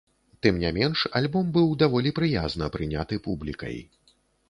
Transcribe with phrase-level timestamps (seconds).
[0.45, 3.83] Тым не менш, альбом быў даволі прыязна прыняты публікай.